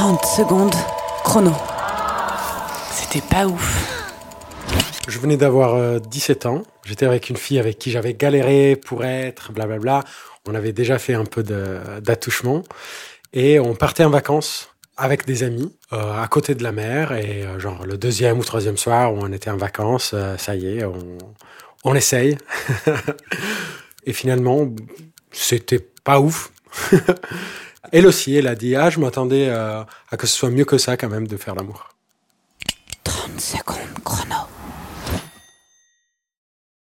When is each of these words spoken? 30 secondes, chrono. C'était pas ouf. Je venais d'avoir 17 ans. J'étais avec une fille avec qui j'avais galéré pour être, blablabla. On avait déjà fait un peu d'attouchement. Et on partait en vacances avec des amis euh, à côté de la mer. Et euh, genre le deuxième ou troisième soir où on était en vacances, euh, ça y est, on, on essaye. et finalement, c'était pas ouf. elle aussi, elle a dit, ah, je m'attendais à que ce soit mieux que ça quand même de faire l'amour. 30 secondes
30 0.00 0.24
secondes, 0.24 0.74
chrono. 1.24 1.52
C'était 2.90 3.20
pas 3.20 3.46
ouf. 3.46 4.02
Je 5.06 5.18
venais 5.18 5.36
d'avoir 5.36 6.00
17 6.00 6.46
ans. 6.46 6.62
J'étais 6.86 7.04
avec 7.04 7.28
une 7.28 7.36
fille 7.36 7.58
avec 7.58 7.78
qui 7.78 7.90
j'avais 7.90 8.14
galéré 8.14 8.76
pour 8.76 9.04
être, 9.04 9.52
blablabla. 9.52 10.02
On 10.48 10.54
avait 10.54 10.72
déjà 10.72 10.98
fait 10.98 11.12
un 11.12 11.26
peu 11.26 11.42
d'attouchement. 11.42 12.62
Et 13.34 13.60
on 13.60 13.74
partait 13.74 14.02
en 14.02 14.08
vacances 14.08 14.70
avec 14.96 15.26
des 15.26 15.42
amis 15.42 15.70
euh, 15.92 16.22
à 16.22 16.26
côté 16.28 16.54
de 16.54 16.62
la 16.62 16.72
mer. 16.72 17.12
Et 17.12 17.44
euh, 17.44 17.60
genre 17.60 17.84
le 17.84 17.98
deuxième 17.98 18.38
ou 18.38 18.42
troisième 18.42 18.78
soir 18.78 19.12
où 19.12 19.18
on 19.20 19.30
était 19.30 19.50
en 19.50 19.58
vacances, 19.58 20.12
euh, 20.14 20.38
ça 20.38 20.56
y 20.56 20.78
est, 20.78 20.82
on, 20.82 21.18
on 21.84 21.94
essaye. 21.94 22.38
et 24.06 24.14
finalement, 24.14 24.66
c'était 25.30 25.86
pas 26.04 26.20
ouf. 26.20 26.52
elle 27.92 28.06
aussi, 28.06 28.34
elle 28.36 28.46
a 28.46 28.54
dit, 28.54 28.76
ah, 28.76 28.90
je 28.90 29.00
m'attendais 29.00 29.48
à 29.48 29.86
que 30.18 30.26
ce 30.26 30.36
soit 30.36 30.50
mieux 30.50 30.64
que 30.64 30.78
ça 30.78 30.96
quand 30.96 31.08
même 31.08 31.26
de 31.26 31.36
faire 31.36 31.54
l'amour. 31.54 31.94
30 33.04 33.40
secondes 33.40 33.99